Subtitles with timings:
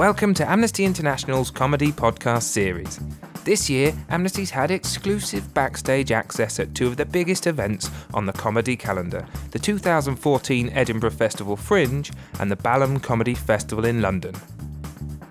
[0.00, 2.98] Welcome to Amnesty International's comedy podcast series.
[3.44, 8.32] This year, Amnesty's had exclusive backstage access at two of the biggest events on the
[8.32, 14.34] comedy calendar the 2014 Edinburgh Festival Fringe and the Balham Comedy Festival in London.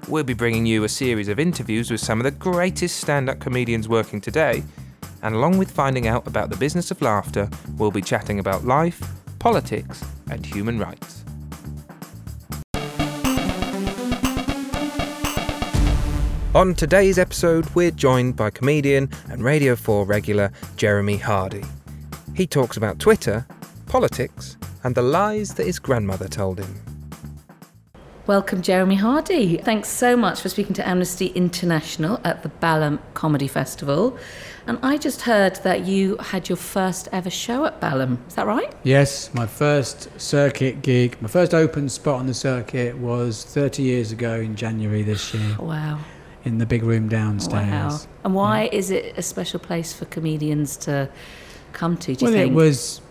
[0.08, 3.40] We'll be bringing you a series of interviews with some of the greatest stand up
[3.40, 4.62] comedians working today,
[5.24, 9.02] and along with finding out about the business of laughter, we'll be chatting about life,
[9.40, 11.19] politics, and human rights.
[16.56, 21.64] On today's episode, we're joined by comedian and Radio 4 regular Jeremy Hardy.
[22.34, 23.46] He talks about Twitter,
[23.86, 26.82] politics, and the lies that his grandmother told him.
[28.26, 29.58] Welcome, Jeremy Hardy.
[29.58, 34.18] Thanks so much for speaking to Amnesty International at the Balham Comedy Festival.
[34.66, 38.18] And I just heard that you had your first ever show at Balham.
[38.28, 38.74] Is that right?
[38.82, 44.12] Yes, my first circuit gig, my first open spot on the circuit was 30 years
[44.12, 45.56] ago in January this year.
[45.60, 46.00] Wow
[46.46, 48.06] in the big room downstairs.
[48.06, 48.12] Wow.
[48.24, 48.74] And why yeah.
[48.74, 51.10] is it a special place for comedians to
[51.74, 52.16] come to?
[52.22, 52.52] well, think?
[52.52, 53.02] it was.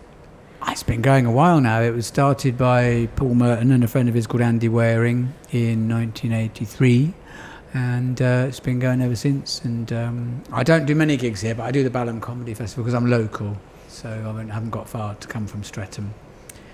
[0.67, 1.81] It's been going a while now.
[1.81, 5.87] It was started by Paul Merton and a friend of his called Andy Waring in
[5.87, 7.13] 1983,
[7.73, 9.61] and uh, it's been going ever since.
[9.63, 12.83] And um, I don't do many gigs here, but I do the Balham Comedy Festival
[12.83, 13.57] because I'm local,
[13.87, 16.13] so I haven't got far to come from Streatham.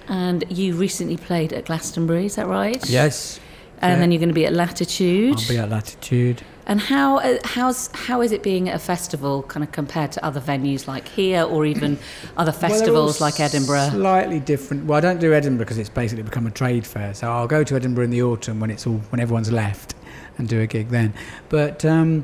[0.07, 2.83] And you recently played at Glastonbury, is that right?
[2.89, 3.39] Yes
[3.81, 5.37] and then you're going to be at Latitude.
[5.37, 6.43] I'll be at Latitude.
[6.67, 10.25] And how uh, how's how is it being at a festival, kind of compared to
[10.25, 11.99] other venues like here, or even
[12.37, 13.89] other festivals well, like Edinburgh?
[13.91, 14.85] Slightly different.
[14.85, 17.13] Well, I don't do Edinburgh because it's basically become a trade fair.
[17.13, 19.93] So I'll go to Edinburgh in the autumn when it's all when everyone's left,
[20.39, 21.13] and do a gig then.
[21.49, 22.23] But um,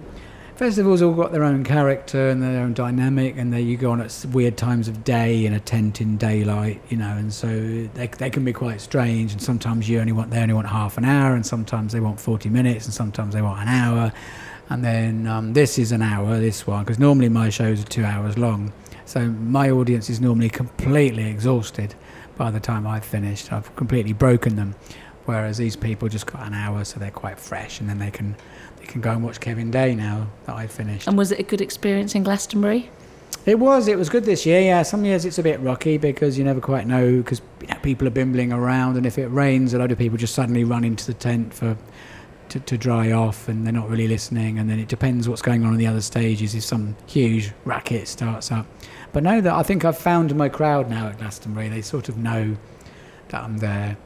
[0.62, 4.26] festivals all got their own character and their own dynamic, and you go on at
[4.32, 7.48] weird times of day in a tent in daylight, you know, and so
[7.96, 9.32] they they can be quite strange.
[9.32, 12.20] And sometimes you only want they only want half an hour, and sometimes they want
[12.20, 14.14] forty minutes, and sometimes they want an hour.
[14.70, 18.06] And then um, this is an hour, this one, because normally my shows are two
[18.06, 18.72] hours long.
[19.06, 21.96] So my audience is normally completely exhausted
[22.38, 23.52] by the time I've finished.
[23.52, 24.76] I've completely broken them.
[25.26, 28.36] Whereas these people just got an hour, so they're quite fresh, and then they can
[28.92, 31.08] can go and watch Kevin Day now that I've finished.
[31.08, 32.90] And was it a good experience in Glastonbury?
[33.46, 33.88] It was.
[33.88, 34.62] It was good this year.
[34.62, 37.80] Yeah, some years it's a bit rocky because you never quite know because you know,
[37.82, 40.84] people are bimbling around, and if it rains, a lot of people just suddenly run
[40.84, 41.76] into the tent for
[42.50, 44.60] to, to dry off, and they're not really listening.
[44.60, 46.54] And then it depends what's going on in the other stages.
[46.54, 48.68] If some huge racket starts up,
[49.12, 51.70] but no, that I think I've found my crowd now at Glastonbury.
[51.70, 52.58] They sort of know
[53.30, 53.98] that I'm there,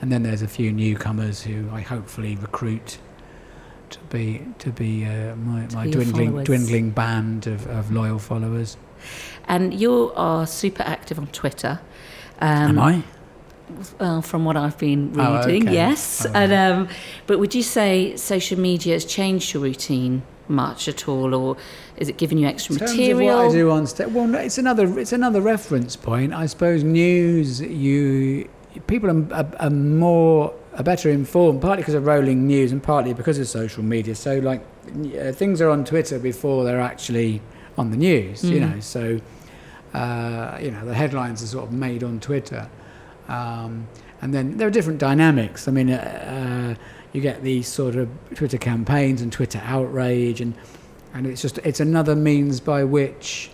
[0.00, 2.98] and then there's a few newcomers who I hopefully recruit
[3.90, 8.18] to be to be uh, my, to my be dwindling dwindling band of, of loyal
[8.18, 8.76] followers.
[9.46, 11.80] And you are super active on Twitter.
[12.40, 13.02] Um, Am I?
[14.00, 15.72] Well, from what I've been reading, oh, okay.
[15.72, 16.26] yes.
[16.26, 16.88] Oh, and um,
[17.26, 21.56] but would you say social media has changed your routine much at all, or
[21.96, 23.38] is it giving you extra In terms material?
[23.38, 26.32] Of what I do on stage, well, it's another it's another reference point.
[26.32, 28.48] I suppose news you
[28.86, 33.12] people are, are, are more are better informed, partly because of rolling news and partly
[33.12, 34.14] because of social media.
[34.14, 37.42] So, like, uh, things are on Twitter before they're actually
[37.76, 38.50] on the news, mm.
[38.50, 38.80] you know.
[38.80, 39.20] So,
[39.92, 42.70] uh, you know, the headlines are sort of made on Twitter.
[43.26, 43.88] Um,
[44.22, 45.66] and then there are different dynamics.
[45.66, 50.54] I mean, uh, uh, you get these sort of Twitter campaigns and Twitter outrage, and,
[51.12, 53.50] and it's just it's another means by which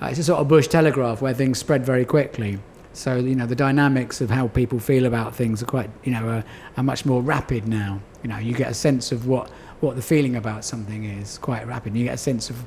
[0.00, 2.58] uh, it's a sort of Bush telegraph where things spread very quickly.
[2.92, 6.28] So you know the dynamics of how people feel about things are quite you know
[6.28, 6.44] are,
[6.76, 8.00] are much more rapid now.
[8.22, 11.66] You know you get a sense of what what the feeling about something is quite
[11.66, 11.96] rapid.
[11.96, 12.64] You get a sense of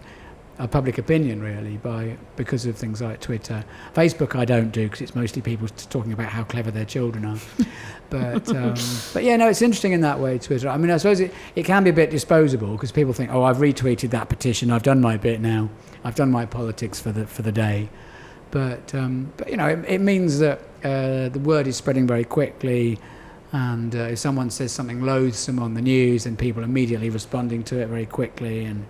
[0.58, 3.64] a public opinion really by because of things like Twitter.
[3.94, 7.38] Facebook I don't do because it's mostly people talking about how clever their children are.
[8.10, 8.76] but um,
[9.14, 10.40] but yeah, no, it's interesting in that way.
[10.40, 10.70] Twitter.
[10.70, 13.44] I mean, I suppose it, it can be a bit disposable because people think, oh,
[13.44, 15.70] I've retweeted that petition, I've done my bit now,
[16.04, 17.90] I've done my politics for the for the day.
[18.52, 22.24] But, um, but you know, it, it means that uh, the word is spreading very
[22.24, 23.00] quickly.
[23.52, 27.80] And uh, if someone says something loathsome on the news, and people immediately responding to
[27.80, 28.66] it very quickly.
[28.66, 28.86] And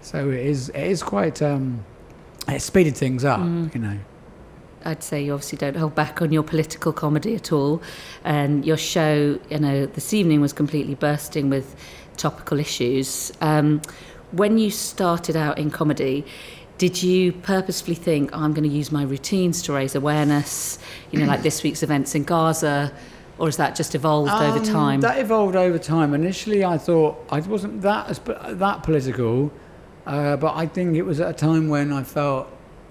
[0.00, 1.84] so it is, it is quite, um,
[2.48, 3.72] it speeded things up, mm.
[3.74, 3.98] you know.
[4.84, 7.82] I'd say you obviously don't hold back on your political comedy at all.
[8.22, 11.74] And your show, you know, this evening was completely bursting with
[12.16, 13.32] topical issues.
[13.40, 13.80] Um,
[14.32, 16.26] when you started out in comedy,
[16.78, 20.78] did you purposefully think oh, I'm going to use my routines to raise awareness?
[21.10, 22.92] You know, like this week's events in Gaza,
[23.38, 25.00] or has that just evolved um, over time?
[25.00, 26.14] That evolved over time.
[26.14, 28.18] Initially, I thought I wasn't that
[28.58, 29.52] that political,
[30.06, 32.48] uh, but I think it was at a time when I felt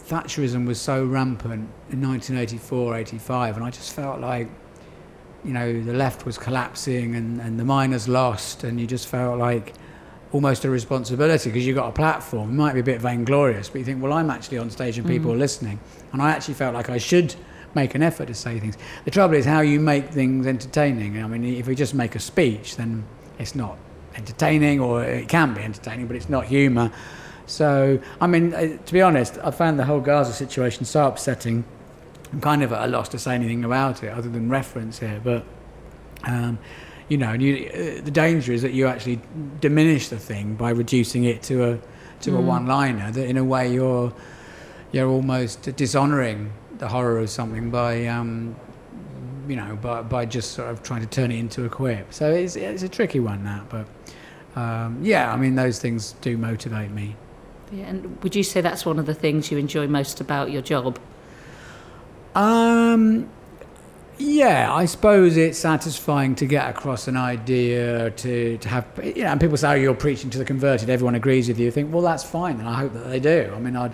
[0.07, 4.49] Thatcherism was so rampant in 1984, 85, and I just felt like
[5.43, 9.39] you know the left was collapsing and, and the miners lost, and you just felt
[9.39, 9.73] like
[10.33, 12.49] almost a responsibility because you've got a platform.
[12.49, 15.07] It might be a bit vainglorious, but you think, well, I'm actually on stage and
[15.07, 15.35] people mm.
[15.35, 15.79] are listening,
[16.11, 17.35] and I actually felt like I should
[17.75, 18.77] make an effort to say things.
[19.05, 21.23] The trouble is how you make things entertaining.
[21.23, 23.05] I mean, if you just make a speech, then
[23.39, 23.77] it's not
[24.15, 26.91] entertaining, or it can be entertaining, but it's not humour.
[27.45, 31.63] So, I mean, uh, to be honest, I found the whole Gaza situation so upsetting.
[32.31, 35.21] I'm kind of at a loss to say anything about it other than reference here,
[35.23, 35.45] but.
[36.25, 36.57] Um,
[37.09, 39.19] you know, and you, uh, the danger is that you actually
[39.59, 41.79] diminish the thing by reducing it to a
[42.21, 42.37] to mm.
[42.37, 43.11] a one-liner.
[43.11, 44.13] That in a way you're
[44.91, 48.55] you're almost dishonoring the horror of something by um,
[49.47, 52.13] you know by by just sort of trying to turn it into a quip.
[52.13, 53.87] So it's it's a tricky one that, but
[54.59, 57.15] um, yeah, I mean those things do motivate me.
[57.71, 60.61] Yeah, and would you say that's one of the things you enjoy most about your
[60.61, 60.99] job?
[62.35, 63.29] Um,
[64.17, 69.31] yeah, I suppose it's satisfying to get across an idea, to, to have, you know,
[69.31, 71.65] and people say, oh, you're preaching to the converted, everyone agrees with you.
[71.65, 73.51] you think, well, that's fine, and I hope that they do.
[73.55, 73.93] I mean, I'd,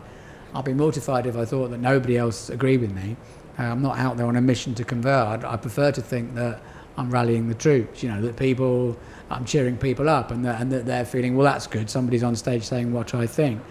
[0.54, 3.16] I'd be mortified if I thought that nobody else agreed with me.
[3.57, 5.44] Uh, I'm not out there on a mission to convert.
[5.44, 6.62] I prefer to think that
[6.98, 8.98] I'm rallying the troops, you know, that people,
[9.30, 12.36] I'm cheering people up and that, and that they're feeling, well, that's good, somebody's on
[12.36, 13.62] stage saying what I think.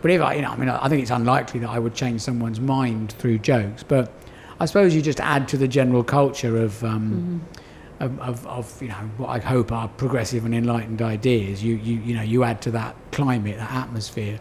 [0.00, 2.22] But if I, you know, I mean, I think it's unlikely that I would change
[2.22, 4.12] someone's mind through jokes, but
[4.60, 7.42] I suppose you just add to the general culture of, um,
[8.00, 8.04] mm-hmm.
[8.04, 11.62] of, of, of, you know, what I hope are progressive and enlightened ideas.
[11.62, 14.40] You, you, you know, you add to that climate, that atmosphere.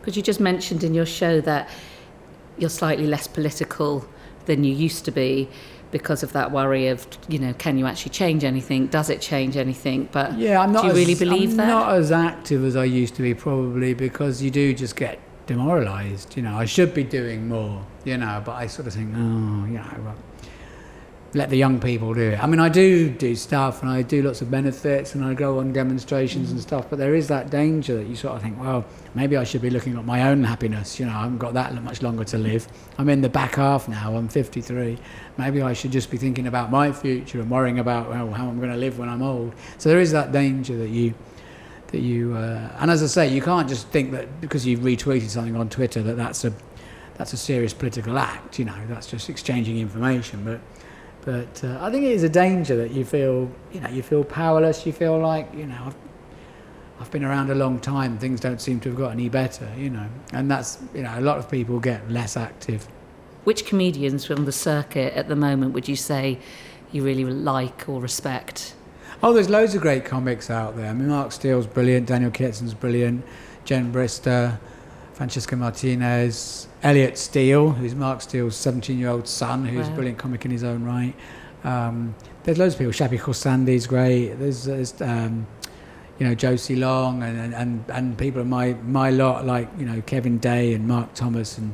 [0.00, 0.16] Because mm.
[0.16, 1.68] you just mentioned in your show that
[2.56, 4.06] you're slightly less political
[4.46, 5.48] than you used to be
[5.90, 9.56] because of that worry of you know can you actually change anything does it change
[9.56, 12.64] anything but yeah i'm not do you as, really believe I'm that not as active
[12.64, 16.36] as i used to be probably because you do just get demoralised.
[16.36, 17.84] You know, I should be doing more.
[18.04, 20.16] You know, but I sort of think, oh, you know, well,
[21.34, 22.42] let the young people do it.
[22.42, 25.60] I mean, I do do stuff, and I do lots of benefits, and I go
[25.60, 26.62] on demonstrations and mm.
[26.62, 26.90] stuff.
[26.90, 28.84] But there is that danger that you sort of think, well,
[29.14, 31.00] maybe I should be looking at my own happiness.
[31.00, 32.68] You know, I haven't got that much longer to live.
[32.98, 34.14] I'm in the back half now.
[34.14, 34.98] I'm 53.
[35.38, 38.58] Maybe I should just be thinking about my future and worrying about well, how I'm
[38.58, 39.54] going to live when I'm old.
[39.78, 41.14] So there is that danger that you
[41.92, 45.28] that you uh, and as I say, you can't just think that because you've retweeted
[45.28, 46.52] something on Twitter that that's a
[47.16, 48.58] that's a serious political act.
[48.58, 50.44] You know, that's just exchanging information.
[50.44, 50.60] But
[51.24, 54.24] but uh, I think it is a danger that you feel you know you feel
[54.24, 54.84] powerless.
[54.86, 55.96] You feel like you know I've,
[57.00, 58.18] I've been around a long time.
[58.18, 59.68] Things don't seem to have got any better.
[59.76, 62.88] You know, and that's you know a lot of people get less active.
[63.44, 66.38] Which comedians from the circuit at the moment would you say
[66.90, 68.74] you really like or respect?
[69.24, 70.90] Oh, there's loads of great comics out there.
[70.90, 73.24] I mean, Mark Steel's brilliant, Daniel Kitson's brilliant,
[73.64, 74.58] Jen Brister,
[75.12, 79.92] Francesca Martinez, Elliot Steel, who's Mark Steel's 17 year old son, who's wow.
[79.92, 81.14] a brilliant comic in his own right.
[81.62, 82.92] Um, there's loads of people.
[82.92, 84.34] Shappi Khorsandi's great.
[84.34, 85.46] There's, there's um,
[86.18, 90.02] you know, Josie Long and, and, and people of my, my lot, like, you know,
[90.02, 91.72] Kevin Day and Mark Thomas and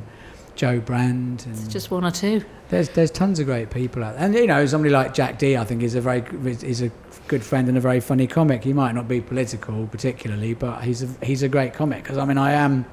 [0.55, 1.45] Jo Brand.
[1.47, 2.43] And it's just one or two.
[2.69, 4.25] There's, there's tons of great people out there.
[4.25, 6.91] And, you know, somebody like Jack Dee, I think, is a very is a
[7.29, 8.63] good friend and a very funny comic.
[8.63, 12.03] He might not be political particularly, but he's a, he's a great comic.
[12.03, 12.85] Because I mean, I am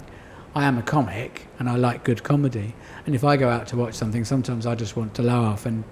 [0.54, 2.74] I am a comic and I like good comedy.
[3.04, 5.82] And if I go out to watch something, sometimes I just want to laugh and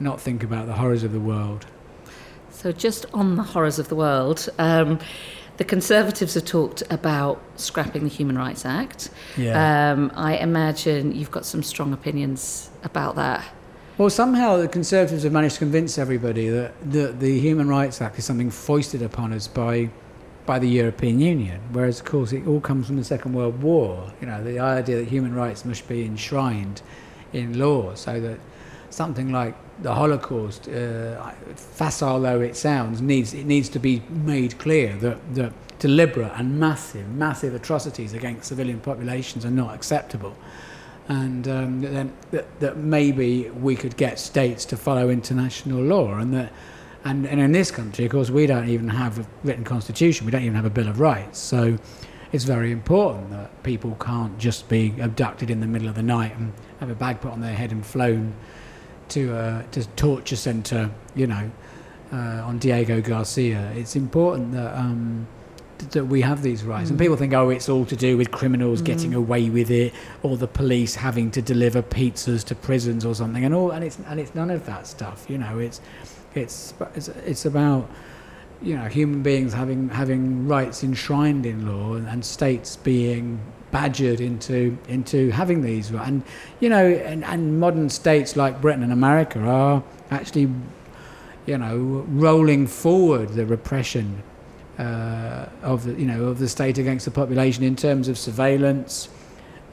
[0.00, 1.66] not think about the horrors of the world.
[2.50, 4.98] So, just on the horrors of the world, um,
[5.56, 9.10] the Conservatives have talked about scrapping the Human Rights Act.
[9.36, 9.92] Yeah.
[9.92, 13.44] Um, I imagine you've got some strong opinions about that.
[13.98, 18.18] Well, somehow the Conservatives have managed to convince everybody that the, the Human Rights Act
[18.18, 19.90] is something foisted upon us by
[20.46, 24.10] by the European Union, whereas of course it all comes from the Second World War.
[24.20, 26.80] You know, the idea that human rights must be enshrined
[27.34, 28.40] in law, so that
[28.88, 34.58] something like the Holocaust, uh, facile though it sounds, needs it needs to be made
[34.58, 40.34] clear that that deliberate and massive, massive atrocities against civilian populations are not acceptable
[41.08, 41.80] and um,
[42.30, 46.52] that, that, maybe we could get states to follow international law, and that,
[47.04, 50.32] and, and in this country, of course, we don't even have a written constitution, we
[50.32, 51.76] don't even have a Bill of Rights, so
[52.32, 56.36] it's very important that people can't just be abducted in the middle of the night
[56.38, 58.34] and have a bag put on their head and flown
[59.08, 61.50] to a to torture centre, you know,
[62.12, 63.70] uh, on Diego Garcia.
[63.74, 64.76] It's important that.
[64.76, 65.26] Um,
[65.90, 66.88] that we have these rights.
[66.88, 66.90] Mm.
[66.90, 68.86] And people think, oh, it's all to do with criminals mm.
[68.86, 73.44] getting away with it, or the police having to deliver pizzas to prisons or something,
[73.44, 73.70] and all.
[73.70, 75.26] And it's and it's none of that stuff.
[75.28, 75.80] You know, it's
[76.34, 77.88] it's it's, it's about
[78.60, 84.20] you know human beings having having rights enshrined in law, and, and states being badgered
[84.20, 85.90] into into having these.
[85.90, 86.22] And
[86.60, 90.50] you know, and, and modern states like Britain and America are actually
[91.46, 91.76] you know,
[92.08, 94.22] rolling forward the repression
[94.78, 99.08] uh, of the, you know, of the state against the population in terms of surveillance,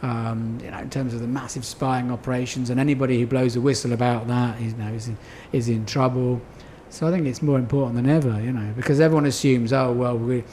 [0.02, 3.62] um, you know, in terms of the massive spying operations, and anybody who blows a
[3.62, 5.18] whistle about that, you know, is in,
[5.52, 6.42] is in trouble.
[6.90, 10.18] So I think it's more important than ever, you know, because everyone assumes, oh well,
[10.18, 10.44] we,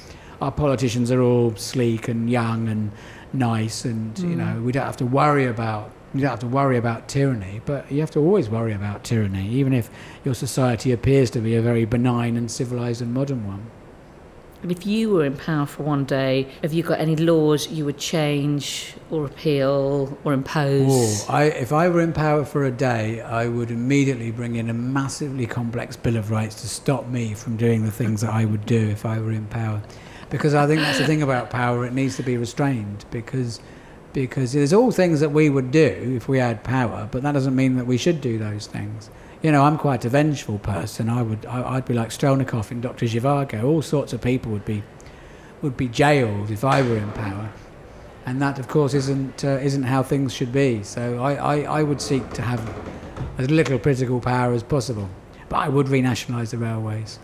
[0.41, 2.93] our politicians are all sleek and young and
[3.33, 4.31] nice, and mm.
[4.31, 7.61] you know, we don't have to worry about you don't have to worry about tyranny,
[7.67, 9.91] but you have to always worry about tyranny, even if
[10.25, 13.71] your society appears to be a very benign and civilized and modern one.
[14.63, 17.99] If you were in power for one day, have you got any laws you would
[17.99, 21.25] change or repeal or impose?
[21.29, 24.71] Oh, I, if I were in power for a day, I would immediately bring in
[24.71, 28.45] a massively complex Bill of Rights to stop me from doing the things that I
[28.45, 29.83] would do if I were in power.
[30.31, 33.61] Because I think that's the thing about power, it needs to be restrained because
[34.13, 37.55] because there's all things that we would do if we had power, but that doesn't
[37.55, 39.11] mean that we should do those things
[39.43, 41.09] you know, I'm quite a vengeful person.
[41.09, 43.65] I would, I, would be like Strelnikov in Doctor Zhivago.
[43.65, 44.83] All sorts of people would be,
[45.63, 47.51] would be jailed if I were in power,
[48.25, 50.83] and that, of course, isn't uh, isn't how things should be.
[50.83, 52.61] So I, I, I would seek to have
[53.39, 55.09] as little political power as possible,
[55.49, 57.19] but I would renationalise the railways.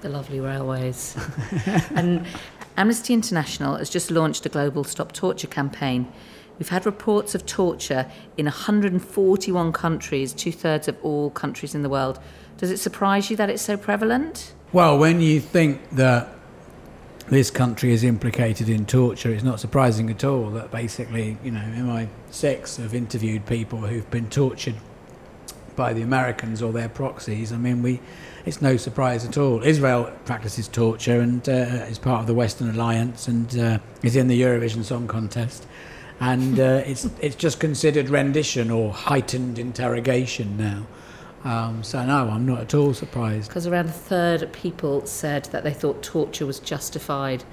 [0.00, 1.16] The lovely railways.
[1.94, 2.26] and
[2.76, 6.10] Amnesty International has just launched a global Stop Torture campaign
[6.60, 11.88] We've had reports of torture in 141 countries, two thirds of all countries in the
[11.88, 12.20] world.
[12.58, 14.52] Does it surprise you that it's so prevalent?
[14.70, 16.28] Well, when you think that
[17.28, 21.60] this country is implicated in torture, it's not surprising at all that basically, you know,
[21.60, 24.74] MI6 have interviewed people who've been tortured
[25.76, 27.54] by the Americans or their proxies.
[27.54, 28.00] I mean, we,
[28.44, 29.62] it's no surprise at all.
[29.62, 34.28] Israel practices torture and uh, is part of the Western Alliance and uh, is in
[34.28, 35.66] the Eurovision Song Contest
[36.20, 40.86] and uh, it's it's just considered rendition or heightened interrogation now.
[41.42, 43.48] Um, so no, I'm not at all surprised.
[43.48, 47.44] Because around a third of people said that they thought torture was justified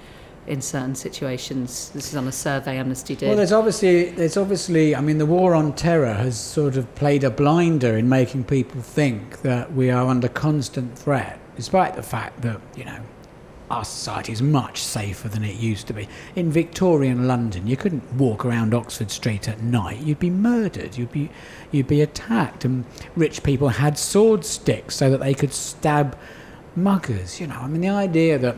[0.48, 1.90] in certain situations.
[1.92, 3.28] This is on a survey Amnesty did.
[3.28, 7.24] Well, there's obviously there's obviously I mean the war on terror has sort of played
[7.24, 12.42] a blinder in making people think that we are under constant threat, despite the fact
[12.42, 13.00] that you know
[13.70, 16.08] our society is much safer than it used to be.
[16.36, 20.00] In Victorian London, you couldn't walk around Oxford Street at night.
[20.00, 20.98] You'd be murdered.
[20.98, 21.30] You'd be,
[21.72, 22.64] you'd be attacked.
[22.64, 26.18] And rich people had sword sticks so that they could stab
[26.76, 27.42] muggers.
[27.42, 28.56] You know, I mean, the idea that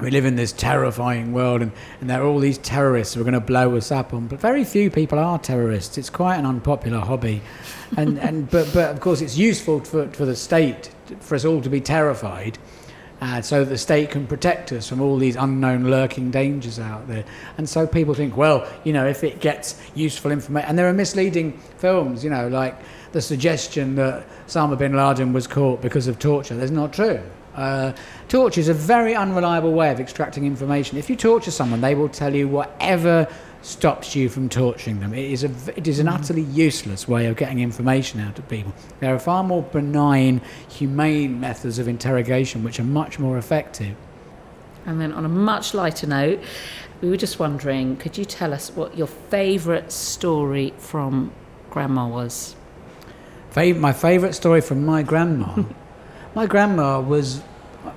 [0.00, 3.24] we live in this terrifying world and, and there are all these terrorists who are
[3.24, 6.46] going to blow us up on but very few people are terrorists it's quite an
[6.46, 7.42] unpopular hobby
[7.96, 11.60] and, and but, but of course it's useful for, for the state for us all
[11.60, 12.56] to be terrified
[13.20, 17.24] uh, so the state can protect us from all these unknown lurking dangers out there.
[17.56, 20.92] And so people think, well, you know, if it gets useful information, and there are
[20.92, 22.76] misleading films, you know, like
[23.12, 26.54] the suggestion that Osama bin Laden was caught because of torture.
[26.54, 27.20] That's not true.
[27.56, 27.92] Uh,
[28.28, 30.96] torture is a very unreliable way of extracting information.
[30.96, 33.26] If you torture someone, they will tell you whatever
[33.62, 35.12] stops you from torturing them.
[35.12, 36.14] It is, a, it is an mm.
[36.14, 38.72] utterly useless way of getting information out of people.
[39.00, 43.96] There are far more benign, humane methods of interrogation which are much more effective.
[44.86, 46.40] And then, on a much lighter note,
[47.02, 51.32] we were just wondering could you tell us what your favourite story from
[51.70, 52.56] Grandma was?
[53.56, 55.64] my favourite story from my grandma.
[56.34, 57.42] my grandma was.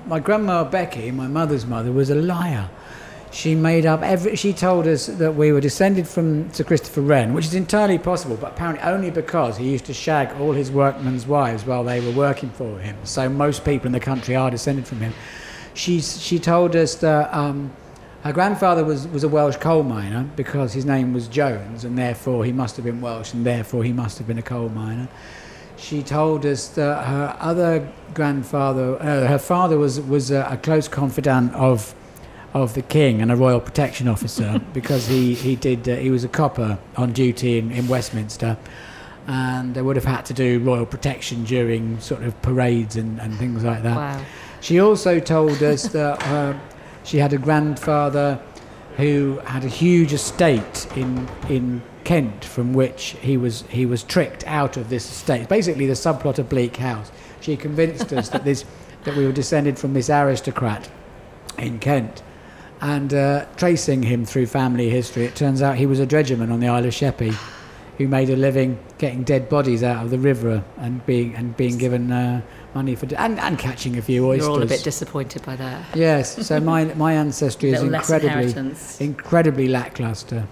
[0.06, 2.68] My grandma Becky, my mother's mother, was a liar
[3.32, 4.36] she made up every.
[4.36, 8.36] She told us that we were descended from Sir Christopher Wren, which is entirely possible,
[8.36, 12.12] but apparently only because he used to shag all his workmen's wives while they were
[12.12, 12.96] working for him.
[13.04, 15.14] So most people in the country are descended from him.
[15.74, 17.32] She she told us that.
[17.34, 17.72] Um,
[18.22, 22.44] her grandfather was, was a Welsh coal miner because his name was Jones, and therefore
[22.44, 25.08] he must have been Welsh, and therefore he must have been a coal miner.
[25.76, 30.86] She told us that her other grandfather, uh, her father was, was a, a close
[30.86, 31.96] confidant of
[32.54, 36.24] of the king and a royal protection officer because he he did uh, he was
[36.24, 38.56] a copper on duty in, in Westminster
[39.26, 43.38] and they would have had to do royal protection during sort of parades and, and
[43.38, 43.96] things like that.
[43.96, 44.24] Wow.
[44.60, 46.58] She also told us that uh,
[47.04, 48.40] she had a grandfather
[48.96, 54.44] who had a huge estate in in Kent from which he was he was tricked
[54.46, 55.48] out of this estate.
[55.48, 57.10] Basically the subplot of Bleak House.
[57.40, 58.64] She convinced us that this
[59.04, 60.88] that we were descended from this aristocrat
[61.58, 62.22] in Kent
[62.82, 66.60] and uh, tracing him through family history, it turns out he was a dredgerman on
[66.60, 67.32] the Isle of Sheppey
[67.96, 71.78] who made a living getting dead bodies out of the river and being and being
[71.78, 72.42] given uh,
[72.74, 74.46] money for and, and catching a few oysters.
[74.46, 75.96] You're all a bit disappointed by that.
[75.96, 78.54] Yes, so my my ancestry is incredibly
[78.98, 80.46] incredibly lackluster.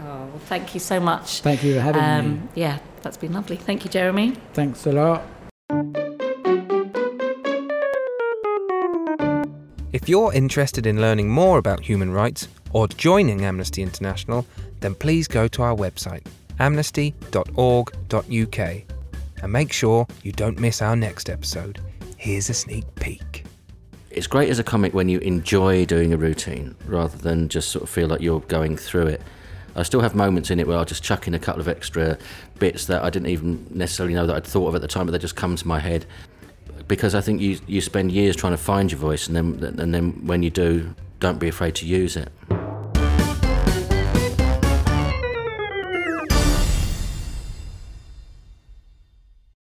[0.00, 1.40] Oh well, thank you so much.
[1.40, 2.48] Thank you for having um, me.
[2.56, 3.56] Yeah, that's been lovely.
[3.56, 4.32] Thank you, Jeremy.
[4.52, 5.22] Thanks a lot.
[9.90, 14.46] If you're interested in learning more about human rights or joining Amnesty International,
[14.80, 16.26] then please go to our website,
[16.58, 18.82] amnesty.org.uk,
[19.42, 21.80] and make sure you don't miss our next episode.
[22.18, 23.46] Here's a sneak peek.
[24.10, 27.84] It's great as a comic when you enjoy doing a routine rather than just sort
[27.84, 29.22] of feel like you're going through it.
[29.74, 32.18] I still have moments in it where I'll just chuck in a couple of extra
[32.58, 35.12] bits that I didn't even necessarily know that I'd thought of at the time, but
[35.12, 36.04] they just come to my head.
[36.88, 39.94] Because I think you, you spend years trying to find your voice, and then, and
[39.94, 42.32] then when you do, don't be afraid to use it.